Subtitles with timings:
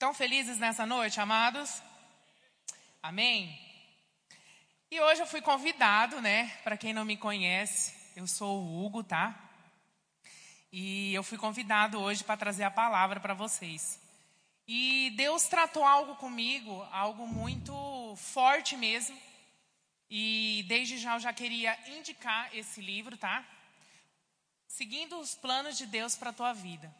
[0.00, 1.82] Tão felizes nessa noite, amados?
[3.02, 3.60] Amém?
[4.90, 6.46] E hoje eu fui convidado, né?
[6.64, 9.38] Para quem não me conhece, eu sou o Hugo, tá?
[10.72, 14.00] E eu fui convidado hoje para trazer a palavra para vocês.
[14.66, 19.20] E Deus tratou algo comigo, algo muito forte mesmo.
[20.08, 23.44] E desde já eu já queria indicar esse livro, tá?
[24.66, 26.90] Seguindo os planos de Deus para a tua vida.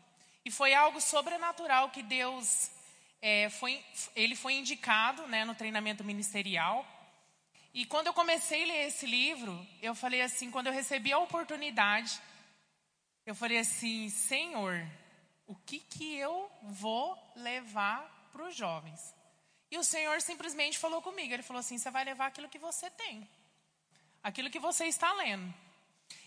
[0.45, 2.71] E foi algo sobrenatural que Deus
[3.23, 3.85] é, foi,
[4.17, 6.87] ele foi indicado né, no treinamento ministerial.
[7.73, 11.19] E quando eu comecei a ler esse livro, eu falei assim, quando eu recebi a
[11.19, 12.21] oportunidade,
[13.25, 14.85] eu falei assim, Senhor,
[15.47, 19.15] o que, que eu vou levar para os jovens?
[19.71, 22.91] E o Senhor simplesmente falou comigo, ele falou assim, você vai levar aquilo que você
[22.91, 23.29] tem,
[24.23, 25.55] aquilo que você está lendo.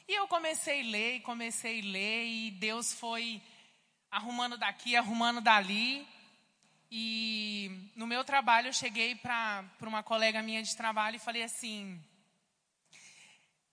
[0.07, 3.41] E eu comecei a ler, comecei a ler, e Deus foi
[4.09, 6.07] arrumando daqui, arrumando dali.
[6.95, 11.99] E no meu trabalho eu cheguei para uma colega minha de trabalho e falei assim: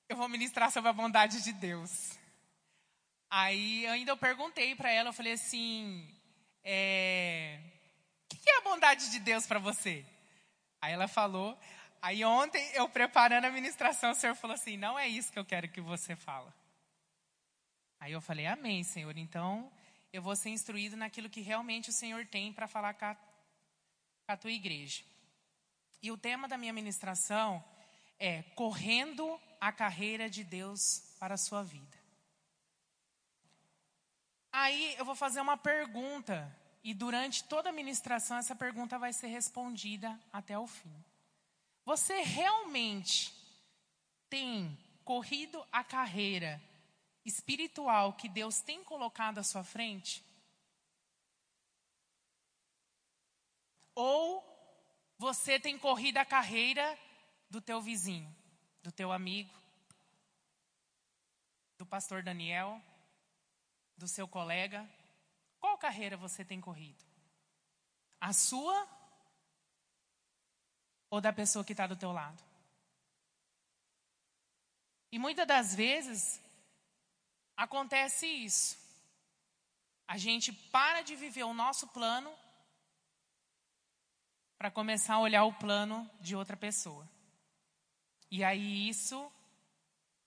[0.09, 2.19] eu vou ministrar sobre a bondade de Deus.
[3.29, 6.19] Aí ainda eu perguntei para ela, eu falei assim:
[6.65, 7.61] é,
[8.33, 10.03] o que é a bondade de Deus para você?
[10.81, 11.61] Aí ela falou.
[12.01, 15.45] Aí ontem eu preparando a ministração, o Senhor falou assim: não é isso que eu
[15.45, 16.55] quero que você fala.
[18.01, 19.15] Aí eu falei: Amém, Senhor.
[19.19, 19.71] Então
[20.13, 24.33] eu vou ser instruído naquilo que realmente o Senhor tem para falar com a, com
[24.33, 25.03] a tua igreja.
[26.03, 27.63] E o tema da minha ministração
[28.19, 31.99] é correndo a carreira de Deus para a sua vida.
[34.53, 39.29] Aí eu vou fazer uma pergunta e durante toda a ministração essa pergunta vai ser
[39.29, 41.05] respondida até o fim.
[41.85, 43.33] Você realmente
[44.29, 46.61] tem corrido a carreira
[47.25, 50.25] espiritual que Deus tem colocado à sua frente?
[53.95, 54.45] Ou
[55.19, 56.99] você tem corrido a carreira
[57.51, 58.35] do teu vizinho,
[58.83, 59.53] do teu amigo,
[61.77, 62.81] do pastor Daniel,
[63.97, 64.89] do seu colega?
[65.59, 67.05] Qual carreira você tem corrido?
[68.19, 68.89] A sua
[71.11, 72.43] ou da pessoa que está do teu lado?
[75.13, 76.41] E muitas das vezes
[77.61, 78.79] acontece isso.
[80.09, 82.33] A gente para de viver o nosso plano
[84.57, 87.07] para começar a olhar o plano de outra pessoa.
[88.31, 89.31] E aí isso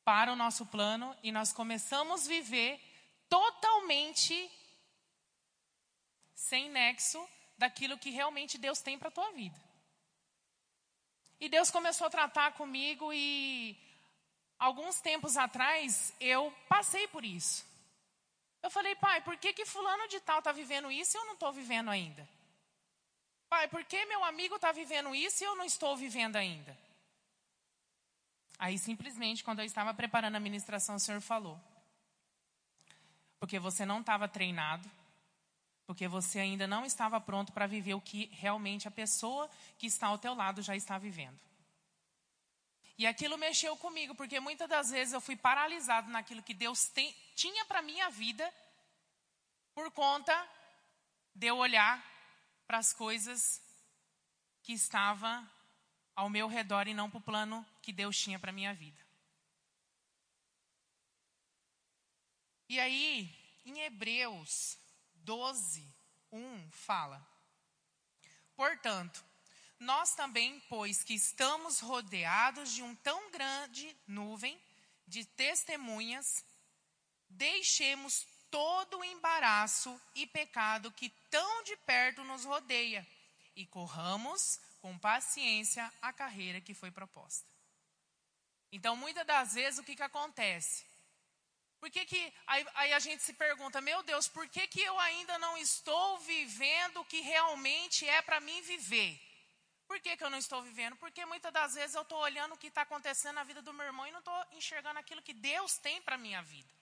[0.04, 2.80] para o nosso plano e nós começamos a viver
[3.28, 4.36] totalmente
[6.36, 7.28] sem nexo
[7.58, 9.60] daquilo que realmente Deus tem para a tua vida.
[11.40, 13.76] E Deus começou a tratar comigo e
[14.64, 17.66] alguns tempos atrás, eu passei por isso.
[18.62, 21.34] Eu falei, pai, por que, que fulano de tal está vivendo isso e eu não
[21.34, 22.28] estou vivendo ainda?
[23.50, 26.78] Pai, por que meu amigo está vivendo isso e eu não estou vivendo ainda?
[28.58, 31.60] Aí, simplesmente, quando eu estava preparando a ministração, o Senhor falou.
[33.42, 34.90] Porque você não estava treinado,
[35.86, 40.08] porque você ainda não estava pronto para viver o que realmente a pessoa que está
[40.08, 41.38] ao teu lado já está vivendo.
[42.98, 47.16] E aquilo mexeu comigo, porque muitas das vezes eu fui paralisado naquilo que Deus tem,
[47.36, 48.54] tinha para minha vida,
[49.74, 50.50] por conta
[51.34, 52.04] de eu olhar
[52.68, 53.62] para as coisas
[54.62, 55.50] que estavam
[56.16, 59.02] ao meu redor e não para o plano que Deus tinha para minha vida.
[62.70, 64.78] E aí, em Hebreus
[65.16, 65.88] 12,
[66.32, 67.26] 1 fala:
[68.56, 69.24] Portanto,
[69.84, 74.60] nós também, pois que estamos rodeados de um tão grande nuvem
[75.08, 76.44] de testemunhas,
[77.30, 83.06] deixemos todo o embaraço e pecado que tão de perto nos rodeia
[83.56, 87.48] e corramos com paciência a carreira que foi proposta.
[88.72, 90.86] Então, muitas das vezes, o que, que acontece?
[91.80, 95.00] Por que, que aí, aí, a gente se pergunta, meu Deus, por que, que eu
[95.00, 99.33] ainda não estou vivendo o que realmente é para mim viver?
[99.94, 100.96] Por que, que eu não estou vivendo?
[100.96, 103.86] Porque muitas das vezes eu estou olhando o que está acontecendo na vida do meu
[103.86, 106.74] irmão e não estou enxergando aquilo que Deus tem para a minha vida.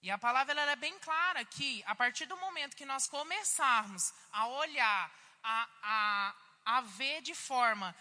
[0.00, 4.14] E a palavra ela é bem clara que, a partir do momento que nós começarmos
[4.30, 5.12] a olhar,
[5.42, 6.34] a, a,
[6.76, 7.92] a ver de forma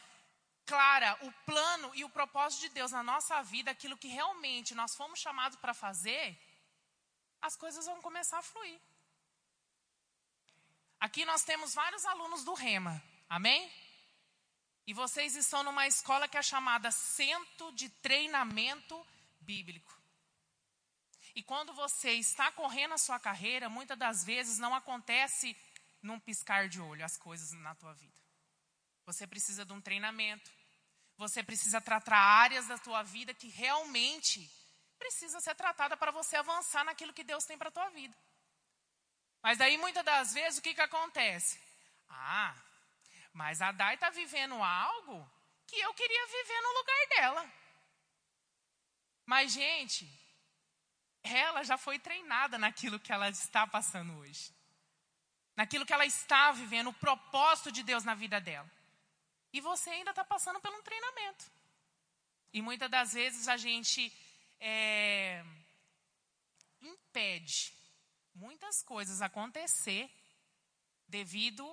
[0.68, 4.94] clara o plano e o propósito de Deus na nossa vida, aquilo que realmente nós
[4.94, 6.40] fomos chamados para fazer,
[7.42, 8.80] as coisas vão começar a fluir.
[11.02, 13.74] Aqui nós temos vários alunos do Rema, amém?
[14.86, 19.04] E vocês estão numa escola que é chamada Centro de Treinamento
[19.40, 19.92] Bíblico.
[21.34, 25.58] E quando você está correndo a sua carreira, muitas das vezes não acontece
[26.04, 28.22] num piscar de olho as coisas na tua vida.
[29.04, 30.52] Você precisa de um treinamento.
[31.18, 34.48] Você precisa tratar áreas da tua vida que realmente
[35.00, 38.16] precisa ser tratada para você avançar naquilo que Deus tem para a tua vida.
[39.42, 41.60] Mas daí muitas das vezes o que, que acontece?
[42.10, 42.56] Ah,
[43.34, 45.30] mas a Dai está vivendo algo
[45.66, 47.52] que eu queria viver no lugar dela.
[49.26, 50.10] Mas, gente,
[51.24, 54.54] ela já foi treinada naquilo que ela está passando hoje.
[55.56, 58.70] Naquilo que ela está vivendo, o propósito de Deus na vida dela.
[59.54, 61.46] E você ainda está passando por um treinamento.
[62.54, 64.12] E muitas das vezes a gente
[64.60, 65.44] é,
[66.82, 67.74] impede
[68.34, 70.10] muitas coisas acontecer
[71.08, 71.66] devido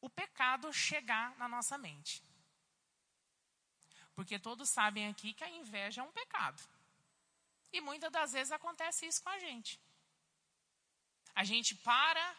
[0.00, 2.22] o pecado chegar na nossa mente.
[4.14, 6.62] Porque todos sabem aqui que a inveja é um pecado.
[7.72, 9.80] E muitas das vezes acontece isso com a gente.
[11.34, 12.36] A gente para.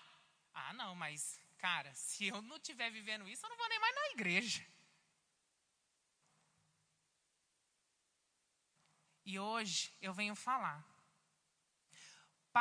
[0.53, 3.95] Ah, não, mas, cara, se eu não estiver vivendo isso, eu não vou nem mais
[3.95, 4.65] na igreja.
[9.25, 10.83] E hoje eu venho falar.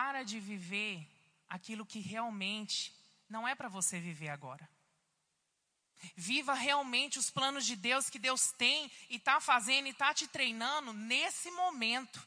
[0.01, 1.05] Para de viver
[1.49, 2.95] aquilo que realmente
[3.29, 4.71] não é para você viver agora.
[6.15, 10.29] Viva realmente os planos de Deus que Deus tem e está fazendo e está te
[10.29, 12.25] treinando nesse momento.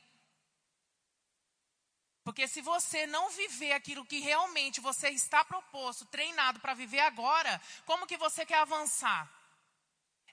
[2.25, 7.61] Porque se você não viver aquilo que realmente você está proposto, treinado para viver agora,
[7.85, 9.31] como que você quer avançar?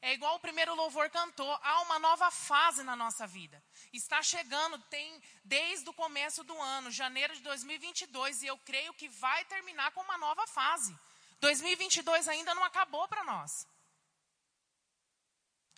[0.01, 3.63] É igual o primeiro louvor cantou, há uma nova fase na nossa vida.
[3.93, 9.09] Está chegando, tem desde o começo do ano, janeiro de 2022, e eu creio que
[9.09, 10.97] vai terminar com uma nova fase.
[11.41, 13.67] 2022 ainda não acabou para nós.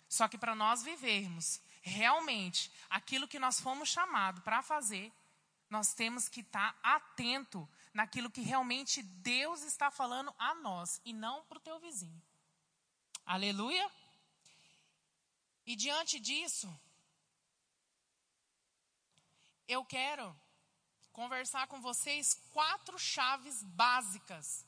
[0.07, 5.11] Só que para nós vivermos realmente aquilo que nós fomos chamados para fazer,
[5.69, 11.13] nós temos que estar tá atento naquilo que realmente Deus está falando a nós e
[11.13, 12.21] não para o teu vizinho.
[13.25, 13.89] Aleluia?
[15.65, 16.67] E diante disso,
[19.67, 20.35] eu quero
[21.11, 24.65] conversar com vocês quatro chaves básicas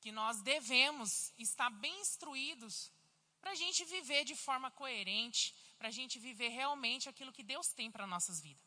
[0.00, 2.92] que nós devemos estar bem instruídos
[3.40, 7.68] para a gente viver de forma coerente, para a gente viver realmente aquilo que Deus
[7.68, 8.64] tem para nossas vidas.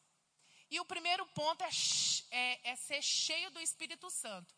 [0.69, 1.69] E o primeiro ponto é,
[2.31, 4.55] é, é, ser cheio do Espírito Santo.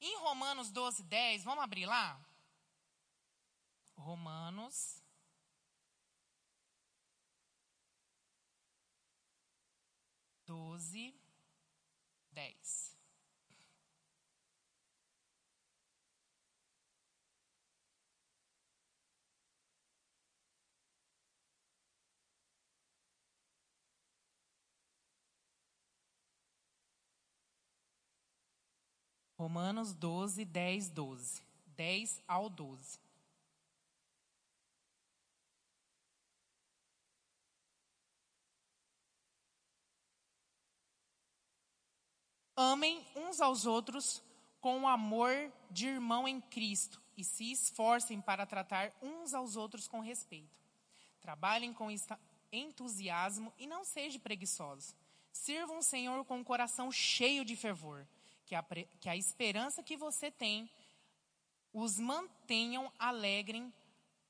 [0.00, 2.20] Em Romanos 12, 10, vamos abrir lá?
[3.96, 5.02] Romanos.
[10.80, 11.14] Doze,
[12.32, 12.96] dez.
[29.36, 31.42] Romanos 12, 10, 12.
[31.76, 33.09] 10 ao 12.
[42.62, 44.22] Amem uns aos outros
[44.60, 45.32] com o amor
[45.70, 50.60] de irmão em Cristo e se esforcem para tratar uns aos outros com respeito.
[51.22, 51.88] Trabalhem com
[52.52, 54.94] entusiasmo e não sejam preguiçosos.
[55.32, 58.06] Sirvam o Senhor com o coração cheio de fervor
[58.44, 58.62] que a,
[59.00, 60.68] que a esperança que você tem
[61.72, 63.72] os mantenham alegrem,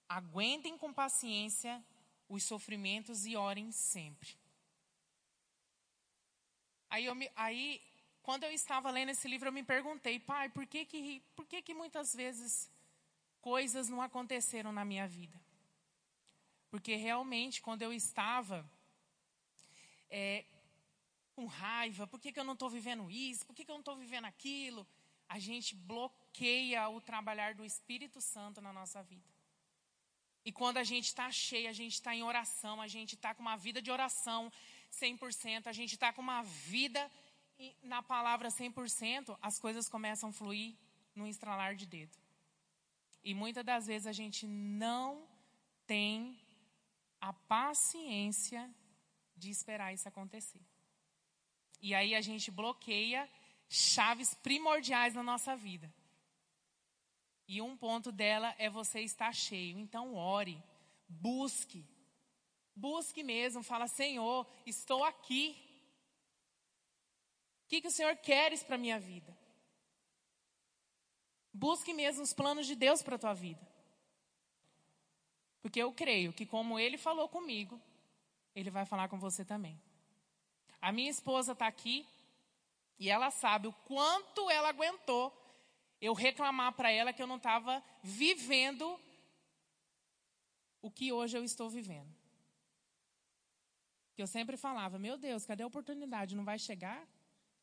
[0.08, 1.84] aguentem com paciência
[2.28, 4.38] os sofrimentos e orem sempre.
[6.88, 7.80] Aí, me, aí,
[8.22, 11.62] quando eu estava lendo esse livro, eu me perguntei, pai, por que que, por que,
[11.62, 12.70] que muitas vezes
[13.40, 15.40] coisas não aconteceram na minha vida?
[16.70, 18.68] Porque realmente, quando eu estava
[20.08, 20.44] é,
[21.34, 23.80] com raiva, por que, que eu não estou vivendo isso, por que, que eu não
[23.80, 24.86] estou vivendo aquilo,
[25.28, 29.28] a gente bloqueia o trabalhar do Espírito Santo na nossa vida.
[30.44, 33.42] E quando a gente está cheio, a gente está em oração, a gente está com
[33.42, 34.52] uma vida de oração
[34.92, 37.10] 100%, a gente está com uma vida
[37.83, 40.76] na palavra 100%, as coisas começam a fluir
[41.14, 42.17] no estralar de dedo.
[43.23, 45.29] E muitas das vezes a gente não
[45.87, 46.38] tem
[47.21, 48.73] a paciência
[49.37, 50.62] de esperar isso acontecer.
[51.81, 53.29] E aí a gente bloqueia
[53.69, 55.93] chaves primordiais na nossa vida.
[57.47, 59.79] E um ponto dela é você estar cheio.
[59.79, 60.62] Então ore,
[61.09, 61.85] busque.
[62.75, 65.69] Busque mesmo, fala, Senhor, estou aqui.
[67.70, 69.32] Que, que o Senhor queres para a minha vida?
[71.52, 73.64] Busque mesmo os planos de Deus para a tua vida.
[75.62, 77.80] Porque eu creio que como Ele falou comigo,
[78.56, 79.80] Ele vai falar com você também.
[80.82, 82.04] A minha esposa está aqui.
[82.98, 85.32] E ela sabe o quanto ela aguentou
[86.00, 89.00] eu reclamar para ela que eu não estava vivendo
[90.82, 92.12] o que hoje eu estou vivendo.
[94.16, 96.34] Que eu sempre falava, meu Deus, cadê a oportunidade?
[96.34, 97.06] Não vai chegar?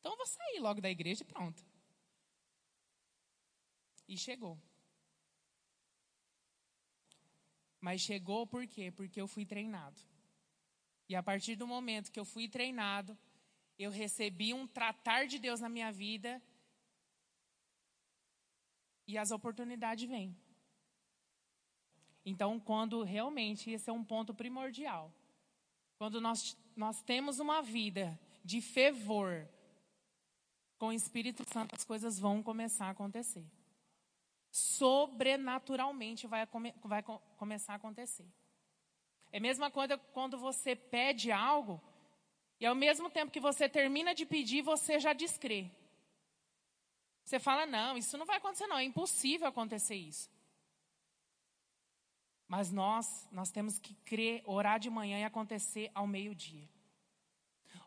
[0.08, 1.62] Então eu vou sair logo da igreja e pronto.
[4.08, 4.58] E chegou.
[7.78, 8.90] Mas chegou por quê?
[8.90, 10.00] Porque eu fui treinado.
[11.10, 13.18] E a partir do momento que eu fui treinado,
[13.78, 16.42] eu recebi um tratar de Deus na minha vida
[19.06, 20.34] e as oportunidades vêm.
[22.24, 25.12] Então, quando realmente esse é um ponto primordial,
[25.98, 29.46] quando nós, nós temos uma vida de fervor
[30.78, 33.44] com o Espírito Santo, as coisas vão começar a acontecer.
[34.50, 36.46] Sobrenaturalmente vai,
[36.84, 37.02] vai
[37.36, 38.26] começar a acontecer.
[39.30, 41.80] É a mesma coisa quando você pede algo
[42.60, 45.70] e ao mesmo tempo que você termina de pedir, você já descrê.
[47.24, 50.30] Você fala, não, isso não vai acontecer não, é impossível acontecer isso.
[52.46, 56.66] Mas nós, nós temos que crer, orar de manhã e acontecer ao meio-dia.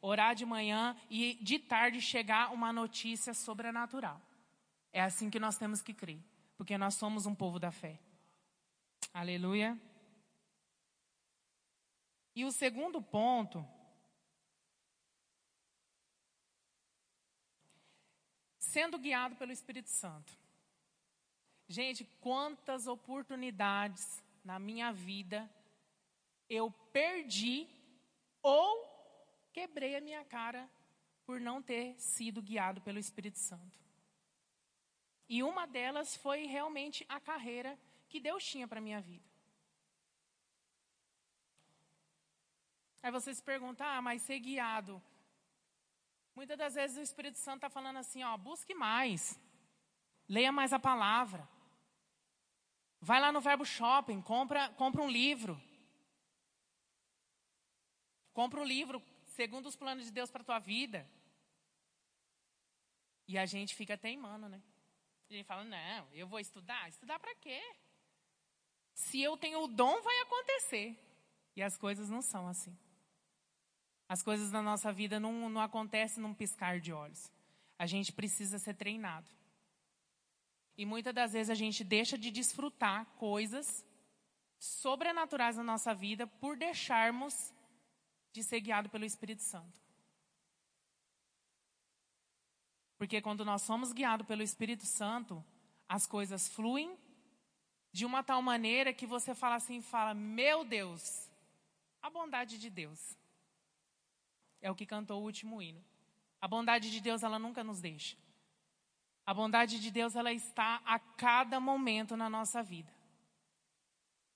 [0.01, 4.19] Orar de manhã e de tarde chegar uma notícia sobrenatural.
[4.91, 6.19] É assim que nós temos que crer,
[6.57, 7.99] porque nós somos um povo da fé.
[9.13, 9.79] Aleluia.
[12.35, 13.65] E o segundo ponto
[18.57, 20.31] sendo guiado pelo Espírito Santo.
[21.67, 25.49] Gente, quantas oportunidades na minha vida
[26.49, 27.67] eu perdi
[28.41, 28.90] ou
[29.51, 30.69] quebrei a minha cara
[31.25, 33.79] por não ter sido guiado pelo Espírito Santo.
[35.29, 37.79] E uma delas foi realmente a carreira
[38.09, 39.29] que Deus tinha para minha vida.
[43.03, 45.01] Aí você se pergunta, ah, mas ser guiado
[46.35, 49.39] Muitas das vezes o Espírito Santo está falando assim, ó, busque mais,
[50.27, 51.47] leia mais a palavra,
[53.01, 55.61] vai lá no Verbo Shopping, compra, compra um livro,
[58.33, 61.09] compra um livro segundo os planos de Deus para a tua vida.
[63.27, 64.61] E a gente fica teimando, né?
[65.29, 66.89] A gente fala, não, eu vou estudar.
[66.89, 67.61] Estudar para quê?
[68.93, 70.99] Se eu tenho o dom, vai acontecer.
[71.55, 72.77] E as coisas não são assim.
[74.07, 77.31] As coisas na nossa vida não, não acontecem num piscar de olhos.
[77.79, 79.29] A gente precisa ser treinado.
[80.77, 83.85] E muitas das vezes a gente deixa de desfrutar coisas
[84.59, 87.53] sobrenaturais na nossa vida por deixarmos
[88.31, 89.79] de ser guiado pelo Espírito Santo.
[92.97, 95.43] Porque quando nós somos guiados pelo Espírito Santo,
[95.89, 96.97] as coisas fluem
[97.91, 101.29] de uma tal maneira que você fala assim, fala: "Meu Deus,
[102.01, 103.17] a bondade de Deus".
[104.61, 105.83] É o que cantou o último hino.
[106.39, 108.15] A bondade de Deus, ela nunca nos deixa.
[109.25, 113.00] A bondade de Deus, ela está a cada momento na nossa vida.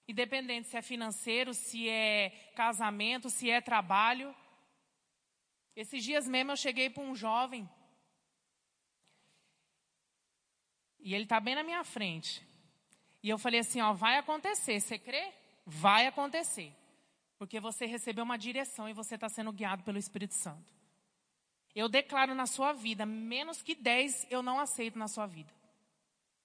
[0.07, 4.35] Independente se é financeiro, se é casamento, se é trabalho.
[5.75, 7.69] Esses dias mesmo eu cheguei para um jovem.
[10.99, 12.45] E ele está bem na minha frente.
[13.21, 14.79] E eu falei assim: ó, vai acontecer.
[14.79, 15.33] Você crê?
[15.65, 16.71] Vai acontecer.
[17.37, 20.73] Porque você recebeu uma direção e você está sendo guiado pelo Espírito Santo.
[21.75, 25.51] Eu declaro na sua vida, menos que 10 eu não aceito na sua vida.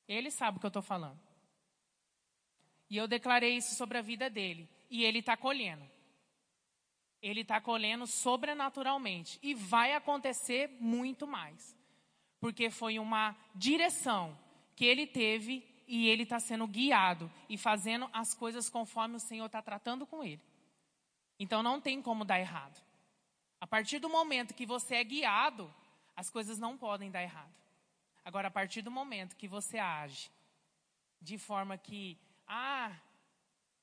[0.08, 1.29] Ele sabe o que eu estou falando.
[2.90, 4.68] E eu declarei isso sobre a vida dele.
[4.90, 5.88] E ele está colhendo.
[7.22, 9.38] Ele está colhendo sobrenaturalmente.
[9.42, 11.76] E vai acontecer muito mais.
[12.40, 14.36] Porque foi uma direção
[14.74, 19.46] que ele teve e ele está sendo guiado e fazendo as coisas conforme o Senhor
[19.46, 20.40] está tratando com ele.
[21.38, 22.80] Então não tem como dar errado.
[23.60, 25.72] A partir do momento que você é guiado,
[26.16, 27.52] as coisas não podem dar errado.
[28.24, 30.30] Agora, a partir do momento que você age
[31.20, 32.16] de forma que,
[32.52, 33.00] ah,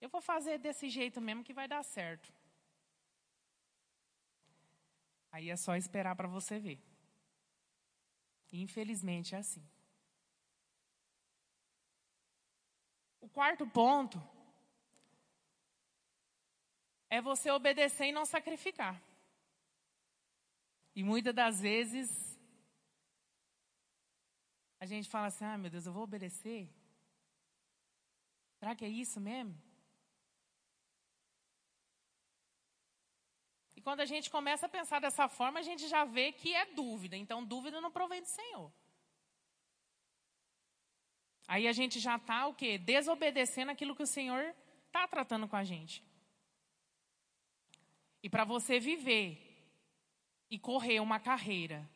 [0.01, 2.33] eu vou fazer desse jeito mesmo que vai dar certo.
[5.31, 6.79] Aí é só esperar para você ver.
[8.51, 9.65] Infelizmente é assim.
[13.21, 14.21] O quarto ponto
[17.09, 19.01] é você obedecer e não sacrificar.
[20.93, 22.37] E muitas das vezes
[24.77, 26.69] a gente fala assim: ah, meu Deus, eu vou obedecer?
[28.59, 29.55] Será que é isso mesmo?
[33.75, 36.65] E quando a gente começa a pensar dessa forma, a gente já vê que é
[36.65, 37.15] dúvida.
[37.15, 38.71] Então, dúvida não provém do Senhor.
[41.47, 42.77] Aí a gente já está o quê?
[42.77, 44.53] Desobedecendo aquilo que o Senhor
[44.87, 46.03] está tratando com a gente.
[48.21, 49.43] E para você viver
[50.49, 51.89] e correr uma carreira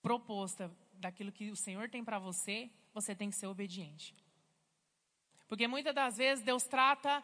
[0.00, 4.16] proposta daquilo que o Senhor tem para você, você tem que ser obediente.
[5.46, 7.22] Porque muitas das vezes Deus trata,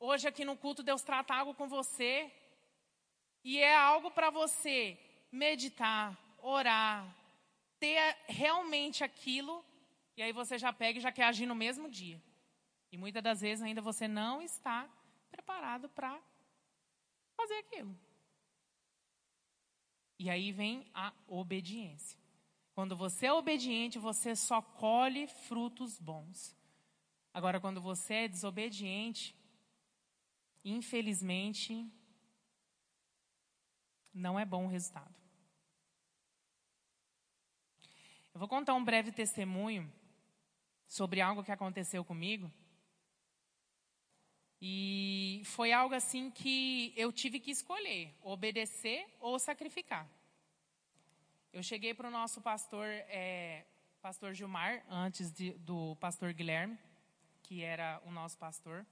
[0.00, 2.32] hoje aqui no culto, Deus trata algo com você,
[3.44, 4.98] e é algo para você
[5.30, 6.98] meditar, orar,
[7.78, 9.64] ter realmente aquilo,
[10.16, 12.20] e aí você já pega e já quer agir no mesmo dia.
[12.90, 14.88] E muitas das vezes ainda você não está
[15.30, 16.20] preparado para
[17.36, 17.96] fazer aquilo.
[20.18, 22.23] E aí vem a obediência.
[22.74, 26.56] Quando você é obediente, você só colhe frutos bons.
[27.32, 29.34] Agora, quando você é desobediente,
[30.64, 31.88] infelizmente,
[34.12, 35.14] não é bom o resultado.
[38.32, 39.92] Eu vou contar um breve testemunho
[40.88, 42.52] sobre algo que aconteceu comigo.
[44.60, 50.08] E foi algo assim que eu tive que escolher: obedecer ou sacrificar.
[51.54, 53.64] Eu cheguei para o nosso pastor, é,
[54.02, 56.76] pastor Gilmar, antes de, do pastor Guilherme,
[57.44, 58.84] que era o nosso pastor.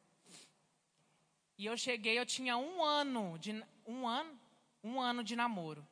[1.59, 3.50] E eu cheguei, eu tinha um ano de
[3.85, 4.38] um ano,
[4.81, 5.85] um ano de namoro.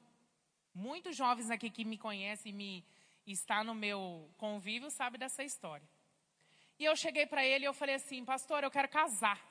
[0.73, 2.85] Muitos jovens aqui que me conhecem me
[3.27, 5.89] está no meu convívio sabe dessa história.
[6.79, 9.45] E eu cheguei para ele e eu falei assim, pastor, eu quero casar.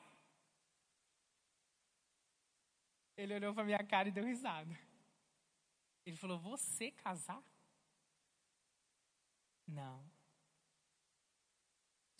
[3.17, 4.73] Ele olhou para minha cara e deu risada.
[6.09, 7.41] Ele falou: Você casar?
[9.67, 10.03] Não.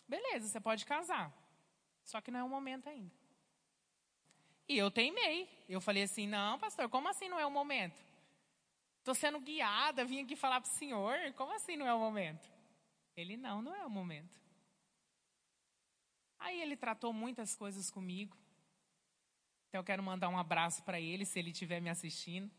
[0.08, 1.34] Beleza, você pode casar.
[2.04, 3.12] Só que não é o momento ainda.
[4.68, 5.50] E eu teimei.
[5.68, 8.00] Eu falei assim: Não, pastor, como assim não é o momento?
[9.00, 11.18] Estou sendo guiada, vim aqui falar para o senhor.
[11.34, 12.48] Como assim não é o momento?
[13.18, 14.40] Ele: Não, não é o momento.
[16.38, 18.38] Aí ele tratou muitas coisas comigo.
[19.68, 22.59] Então eu quero mandar um abraço para ele, se ele estiver me assistindo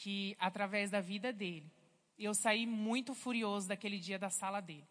[0.00, 1.70] que através da vida dele,
[2.18, 4.88] eu saí muito furioso daquele dia da sala dele.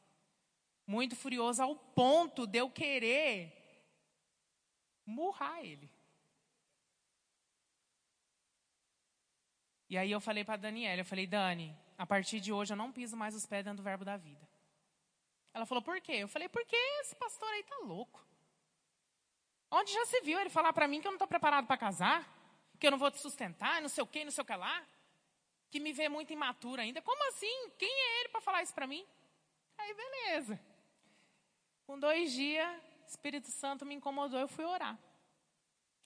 [0.86, 3.52] Muito furioso ao ponto de eu querer
[5.04, 5.90] murrar ele.
[9.90, 12.92] E aí eu falei para Daniela, eu falei, Dani, a partir de hoje eu não
[12.92, 14.48] piso mais os pés dentro do verbo da vida.
[15.56, 16.14] Ela falou, por quê?
[16.14, 18.24] Eu falei, porque esse pastor aí tá louco.
[19.72, 22.32] Onde já se viu ele falar para mim que eu não estou preparado para casar?
[22.80, 24.86] Que eu não vou te sustentar, não sei o quê, não sei o que lá?
[25.70, 27.02] Que me vê muito imatura ainda.
[27.02, 27.70] Como assim?
[27.78, 29.06] Quem é ele para falar isso para mim?
[29.78, 30.60] Aí, beleza.
[31.86, 34.98] Com dois dias, Espírito Santo me incomodou, eu fui orar.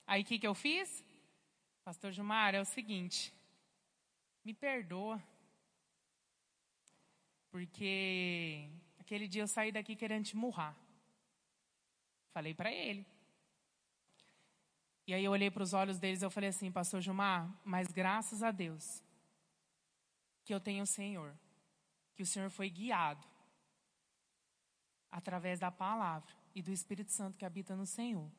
[0.06, 1.04] Aí, o que, que eu fiz?
[1.84, 3.34] Pastor Gilmar, é o seguinte,
[4.44, 5.22] me perdoa.
[7.50, 10.74] Porque aquele dia eu saí daqui querendo te murrar.
[12.32, 13.06] Falei para ele.
[15.06, 17.88] E aí eu olhei para os olhos deles e eu falei assim, pastor Gilmar, mas
[17.88, 19.02] graças a Deus,
[20.44, 21.34] que eu tenho o Senhor,
[22.14, 23.26] que o Senhor foi guiado
[25.10, 28.30] através da palavra e do Espírito Santo que habita no Senhor.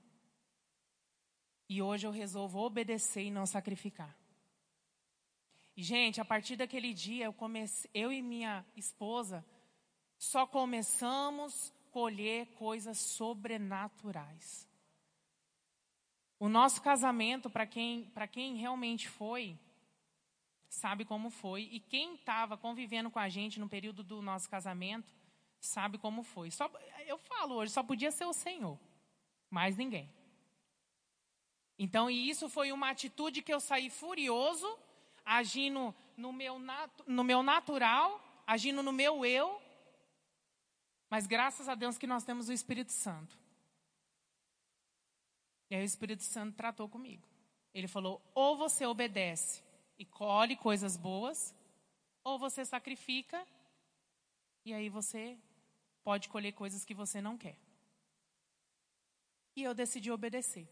[1.68, 4.16] E hoje eu resolvo obedecer e não sacrificar.
[5.76, 7.36] E, gente, a partir daquele dia, eu,
[7.94, 9.46] eu e minha esposa
[10.18, 14.70] só começamos a colher coisas sobrenaturais.
[16.40, 19.58] O nosso casamento, para quem, quem realmente foi,
[20.70, 21.70] sabe como foi.
[21.72, 25.14] E quem estava convivendo com a gente no período do nosso casamento
[25.60, 26.52] sabe como foi.
[26.52, 26.70] Só,
[27.06, 28.80] eu falo hoje, só podia ser o Senhor,
[29.50, 30.12] mais ninguém.
[31.78, 34.68] Então, e isso foi uma atitude que eu saí furioso,
[35.26, 39.62] agindo no meu, natu, no meu natural, agindo no meu eu.
[41.10, 43.38] Mas graças a Deus que nós temos o Espírito Santo.
[45.70, 47.28] E aí o Espírito Santo tratou comigo.
[47.74, 49.65] Ele falou: ou você obedece
[49.98, 51.56] e colhe coisas boas,
[52.24, 53.46] ou você sacrifica
[54.66, 55.38] e aí você
[56.04, 57.58] pode colher coisas que você não quer.
[59.56, 60.68] E eu decidi obedecer.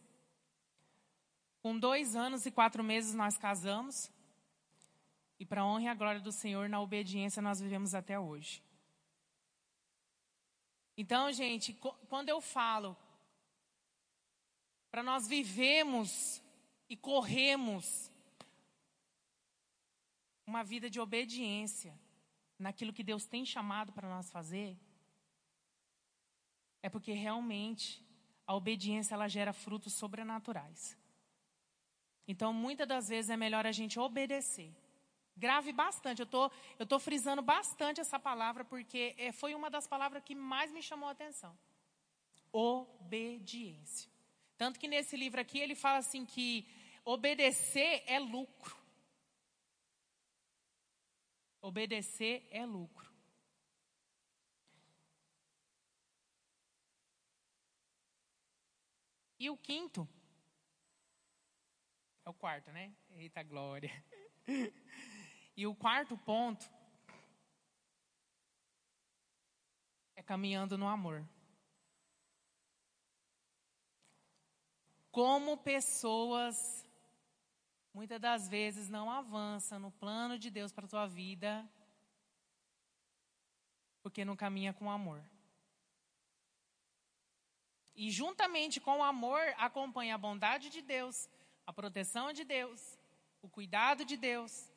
[1.61, 4.11] Com dois anos e quatro meses nós casamos.
[5.39, 8.63] E para a honra e a glória do Senhor, na obediência nós vivemos até hoje.
[10.97, 11.73] Então, gente,
[12.09, 12.95] quando eu falo
[14.91, 16.41] para nós vivemos
[16.87, 18.11] e corremos
[20.45, 21.97] uma vida de obediência
[22.59, 24.77] naquilo que Deus tem chamado para nós fazer,
[26.81, 28.05] é porque realmente
[28.45, 30.97] a obediência ela gera frutos sobrenaturais.
[32.27, 34.73] Então, muitas das vezes é melhor a gente obedecer.
[35.35, 39.87] Grave bastante, eu tô, estou tô frisando bastante essa palavra porque é, foi uma das
[39.87, 41.57] palavras que mais me chamou a atenção.
[42.51, 44.11] Obediência.
[44.57, 46.67] Tanto que nesse livro aqui ele fala assim que
[47.03, 48.82] obedecer é lucro.
[51.63, 53.09] Obedecer é lucro.
[59.39, 60.05] E o quinto,
[62.25, 62.93] é o quarto, né?
[63.11, 63.91] Eita glória.
[65.55, 66.67] E o quarto ponto
[70.15, 71.23] é caminhando no amor.
[75.11, 76.82] Como pessoas
[77.93, 81.67] muitas das vezes não avançam no plano de Deus para a tua vida
[84.01, 85.23] porque não caminha com amor.
[87.95, 91.29] E juntamente com o amor acompanha a bondade de Deus,
[91.65, 92.99] a proteção de Deus,
[93.41, 94.69] o cuidado de Deus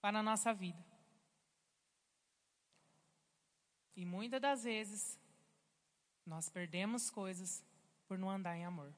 [0.00, 0.84] para a nossa vida.
[3.96, 5.18] E muitas das vezes
[6.26, 7.64] nós perdemos coisas
[8.06, 8.92] por não andar em amor.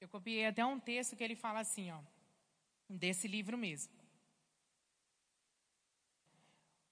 [0.00, 2.00] Eu copiei até um texto que ele fala assim, ó,
[2.88, 3.92] desse livro mesmo.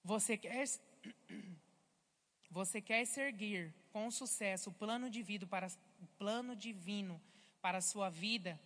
[0.03, 0.65] Você quer
[2.49, 5.67] você quer seguir com sucesso o plano divino para
[6.01, 7.21] o plano divino
[7.61, 8.59] para a sua vida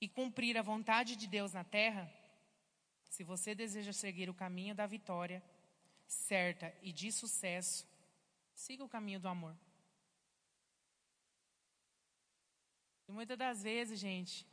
[0.00, 2.12] e cumprir a vontade de Deus na terra?
[3.08, 5.42] Se você deseja seguir o caminho da vitória
[6.06, 7.86] certa e de sucesso,
[8.54, 9.56] siga o caminho do amor.
[13.08, 14.46] E muitas das vezes, gente,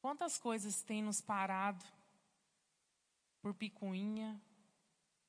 [0.00, 1.84] quantas coisas têm nos parado
[3.40, 4.40] por picuinha,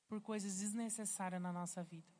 [0.07, 2.17] por coisas desnecessárias na nossa vida.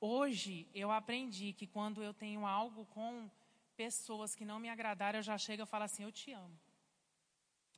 [0.00, 3.30] Hoje eu aprendi que quando eu tenho algo com
[3.76, 6.58] pessoas que não me agradaram, eu já chego e falo assim: Eu te amo.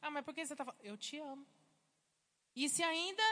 [0.00, 0.82] Ah, mas por que você está falando?
[0.82, 1.46] Eu te amo.
[2.56, 3.22] E se ainda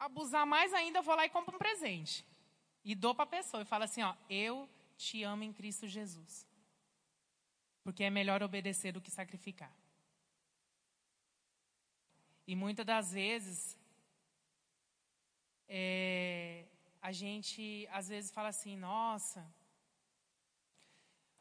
[0.00, 2.24] abusar mais ainda, eu vou lá e compro um presente.
[2.82, 6.48] E dou para a pessoa e falo assim: Ó, eu te amo em Cristo Jesus.
[7.84, 9.74] Porque é melhor obedecer do que sacrificar.
[12.46, 13.78] E muitas das vezes,
[15.68, 16.66] é,
[17.00, 19.46] a gente às vezes fala assim: nossa,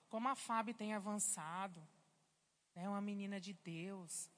[0.10, 1.82] como a Fábio tem avançado,
[2.76, 4.30] é né, uma menina de Deus,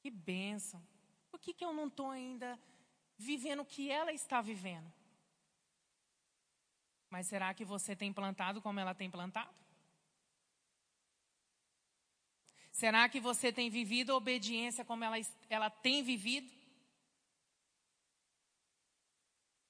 [0.00, 0.82] que bênção.
[1.30, 2.58] Por que, que eu não estou ainda
[3.16, 4.92] vivendo o que ela está vivendo?
[7.08, 9.54] Mas será que você tem plantado como ela tem plantado?
[12.72, 15.16] Será que você tem vivido a obediência como ela,
[15.48, 16.52] ela tem vivido?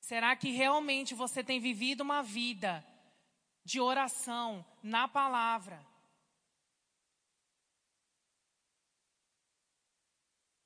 [0.00, 2.82] Será que realmente você tem vivido uma vida
[3.62, 5.84] de oração na palavra?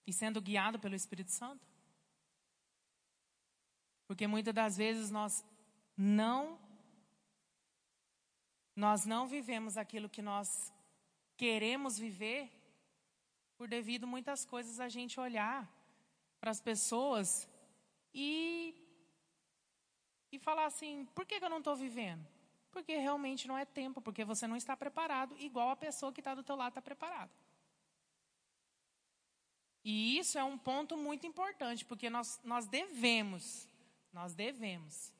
[0.07, 1.67] E sendo guiado pelo Espírito Santo?
[4.09, 5.45] Porque muitas das vezes nós
[5.97, 6.59] não
[8.75, 10.73] nós não vivemos aquilo que nós
[11.37, 12.51] queremos viver,
[13.57, 15.69] por devido muitas coisas a gente olhar
[16.41, 17.49] para as pessoas
[18.15, 18.75] e
[20.31, 22.25] e falar assim, por que, que eu não estou vivendo?
[22.71, 26.35] Porque realmente não é tempo, porque você não está preparado, igual a pessoa que está
[26.35, 27.33] do teu lado está preparada.
[29.83, 33.67] E isso é um ponto muito importante, porque nós, nós devemos,
[34.13, 35.13] nós devemos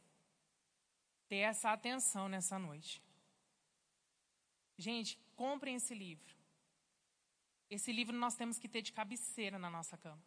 [1.29, 3.03] ter essa atenção nessa noite.
[4.77, 6.35] Gente, comprem esse livro.
[7.69, 10.23] Esse livro nós temos que ter de cabeceira na nossa cama.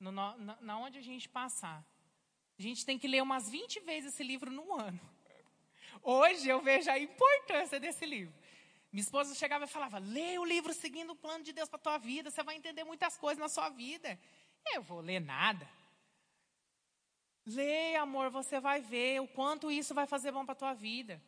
[0.00, 1.84] No, na, na onde a gente passar.
[2.58, 5.00] A gente tem que ler umas 20 vezes esse livro no ano.
[6.02, 8.34] Hoje eu vejo a importância desse livro.
[8.92, 11.82] Minha esposa chegava e falava: lê o livro seguindo o plano de Deus para a
[11.82, 14.18] tua vida, você vai entender muitas coisas na sua vida.
[14.72, 15.68] Eu vou ler nada.
[17.46, 21.22] Lê, amor, você vai ver o quanto isso vai fazer bom para a tua vida.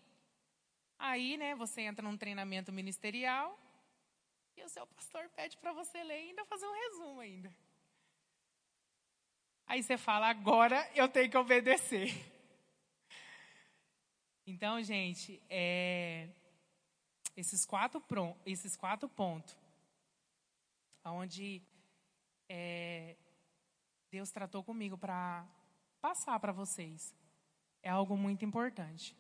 [0.99, 3.59] Aí, né, você entra num treinamento ministerial
[4.57, 7.55] e o seu pastor pede para você ler e ainda fazer um resumo ainda.
[9.67, 12.09] Aí você fala, agora eu tenho que obedecer.
[14.47, 16.31] Então, gente, é,
[17.37, 18.03] esses, quatro,
[18.47, 19.55] esses quatro pontos,
[21.05, 21.61] onde
[22.49, 23.17] é,
[24.11, 25.45] Deus tratou comigo para
[26.07, 27.13] passar para vocês,
[27.83, 29.17] é algo muito importante.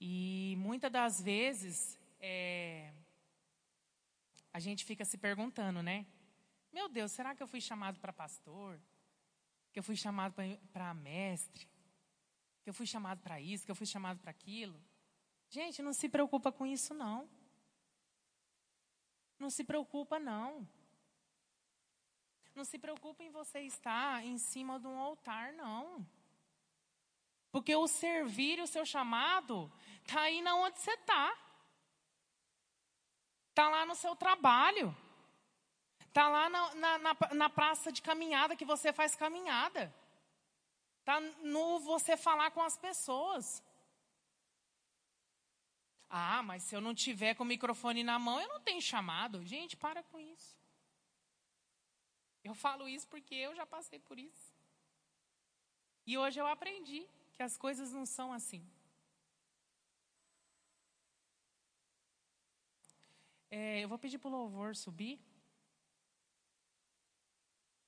[0.00, 2.92] E muitas das vezes é,
[4.52, 6.04] a gente fica se perguntando, né?
[6.72, 8.80] Meu Deus, será que eu fui chamado para pastor?
[9.72, 10.34] Que eu fui chamado
[10.72, 11.68] para mestre?
[12.62, 13.64] Que eu fui chamado para isso?
[13.64, 14.82] Que eu fui chamado para aquilo?
[15.48, 17.30] Gente, não se preocupa com isso, não.
[19.38, 20.68] Não se preocupa, não.
[22.60, 26.06] Não se preocupa em você estar em cima de um altar, não.
[27.50, 31.34] Porque o servir e o seu chamado está aí na onde você está.
[33.48, 34.94] Está lá no seu trabalho.
[36.06, 39.90] Está lá na, na, na, na, praça de caminhada que você faz caminhada.
[40.98, 43.64] Está no você falar com as pessoas.
[46.10, 49.42] Ah, mas se eu não tiver com o microfone na mão, eu não tenho chamado.
[49.46, 50.59] Gente, para com isso.
[52.42, 54.54] Eu falo isso porque eu já passei por isso.
[56.06, 58.62] E hoje eu aprendi que as coisas não são assim.
[63.50, 65.20] É, eu vou pedir para o louvor subir.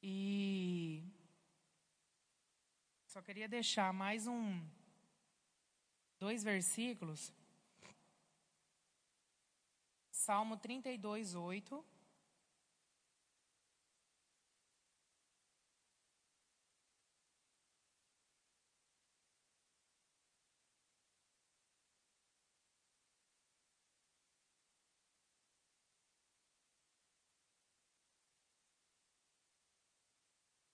[0.02, 1.04] E
[3.06, 4.60] só queria deixar mais um
[6.18, 7.32] dois versículos.
[10.10, 11.84] Salmo 32, 8.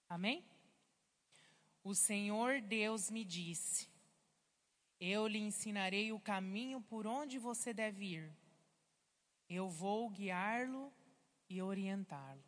[0.09, 0.45] Amém?
[1.85, 3.89] O Senhor Deus me disse:
[4.99, 8.37] Eu lhe ensinarei o caminho por onde você deve ir.
[9.49, 10.93] Eu vou guiá-lo
[11.49, 12.45] e orientá-lo.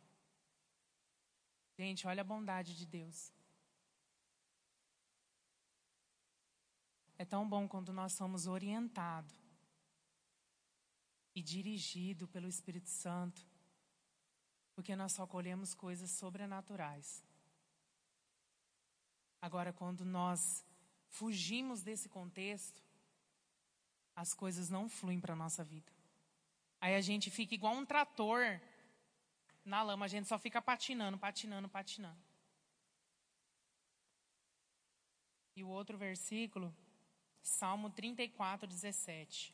[1.77, 3.31] Gente, olha a bondade de Deus.
[7.17, 9.33] É tão bom quando nós somos orientados
[11.33, 13.47] e dirigidos pelo Espírito Santo,
[14.73, 17.23] porque nós só colhemos coisas sobrenaturais.
[19.41, 20.63] Agora, quando nós
[21.09, 22.81] fugimos desse contexto,
[24.15, 25.91] as coisas não fluem para a nossa vida.
[26.79, 28.59] Aí a gente fica igual um trator
[29.65, 32.21] na lama, a gente só fica patinando, patinando, patinando.
[35.55, 36.73] E o outro versículo,
[37.41, 39.53] Salmo 34, 17.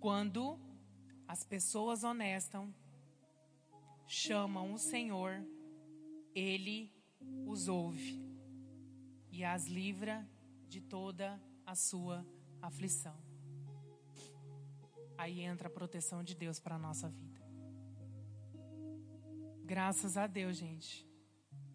[0.00, 0.58] Quando
[1.26, 2.66] as pessoas honestas
[4.06, 5.44] chamam o Senhor,
[6.34, 6.92] Ele
[7.46, 8.22] os ouve
[9.30, 10.26] e as livra
[10.68, 12.26] de toda a sua
[12.62, 13.16] aflição.
[15.16, 17.40] Aí entra a proteção de Deus para a nossa vida.
[19.64, 21.06] Graças a Deus, gente.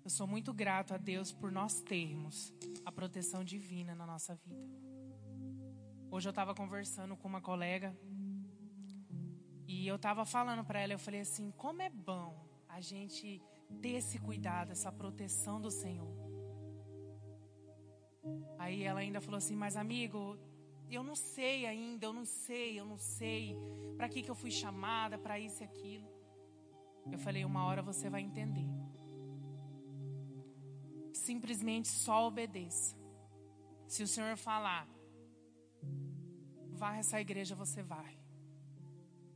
[0.03, 2.53] Eu sou muito grato a Deus por nós termos
[2.85, 4.92] a proteção divina na nossa vida.
[6.13, 7.97] Hoje eu estava conversando com uma colega
[9.67, 12.29] e eu estava falando para ela, eu falei assim, como é bom
[12.69, 13.41] a gente
[13.81, 16.15] ter esse cuidado, essa proteção do Senhor.
[18.59, 20.37] Aí ela ainda falou assim, mas amigo,
[20.87, 23.57] eu não sei ainda, eu não sei, eu não sei
[23.97, 26.07] para que, que eu fui chamada, para isso e aquilo.
[27.11, 28.69] Eu falei, uma hora você vai entender.
[31.11, 32.95] Simplesmente só obedeça.
[33.87, 34.87] Se o Senhor falar,
[36.73, 38.17] vá essa igreja, você vai.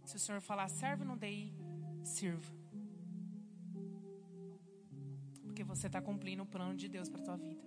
[0.04, 1.54] Se o Senhor falar, serve no DI,
[2.04, 2.52] sirva.
[5.44, 7.66] Porque você está cumprindo o plano de Deus para a tua vida.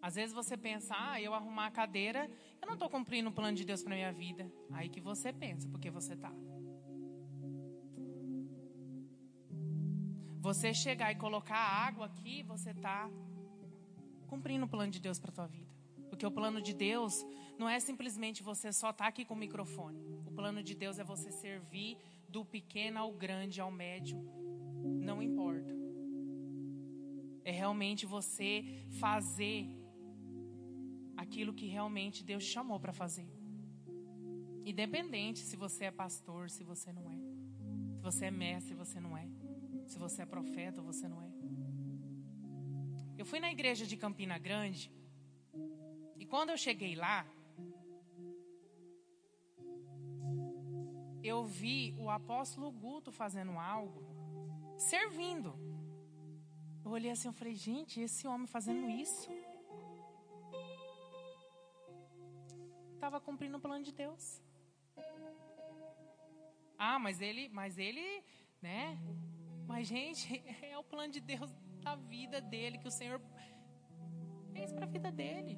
[0.00, 3.56] Às vezes você pensa, ah, eu arrumar a cadeira, eu não estou cumprindo o plano
[3.56, 4.50] de Deus para minha vida.
[4.72, 6.32] Aí que você pensa, porque você está.
[10.40, 13.10] Você chegar e colocar água aqui, você está
[14.28, 15.75] cumprindo o plano de Deus para a tua vida.
[16.16, 17.26] Porque o plano de Deus
[17.58, 20.00] não é simplesmente você só estar tá aqui com o microfone.
[20.24, 24.18] O plano de Deus é você servir do pequeno ao grande, ao médio.
[24.82, 25.70] Não importa.
[27.44, 28.64] É realmente você
[28.98, 29.68] fazer
[31.18, 33.28] aquilo que realmente Deus chamou para fazer.
[34.64, 37.18] Independente se você é pastor, se você não é.
[37.92, 39.28] Se você é mestre, você não é.
[39.84, 41.30] Se você é profeta, você não é.
[43.18, 44.90] Eu fui na igreja de Campina Grande
[46.26, 47.24] e quando eu cheguei lá,
[51.22, 54.00] eu vi o apóstolo Guto fazendo algo,
[54.76, 55.54] servindo.
[56.84, 59.30] Eu olhei assim, eu falei, gente, esse homem fazendo isso.
[62.94, 64.42] Estava cumprindo o plano de Deus.
[66.76, 68.24] Ah, mas ele, mas ele,
[68.60, 68.98] né?
[69.68, 73.20] Mas gente, é o plano de Deus da vida dele que o Senhor
[74.52, 75.56] fez para a vida dele.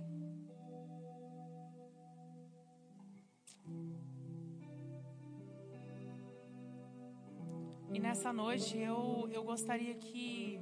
[7.92, 10.60] E nessa noite eu, eu gostaria que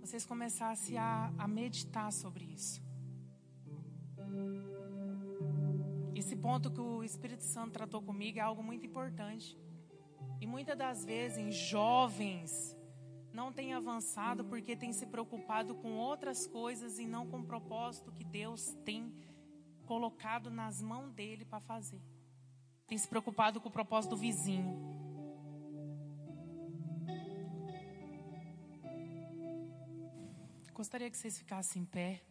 [0.00, 2.82] vocês começassem a, a meditar sobre isso.
[6.14, 9.58] Esse ponto que o Espírito Santo tratou comigo é algo muito importante.
[10.40, 12.76] E muitas das vezes, jovens
[13.32, 18.12] não têm avançado porque têm se preocupado com outras coisas e não com o propósito
[18.12, 19.12] que Deus tem
[19.90, 22.00] colocado nas mãos dele para fazer.
[22.86, 24.72] Tem se preocupado com o propósito do vizinho.
[30.72, 32.22] Gostaria que vocês ficassem em pé.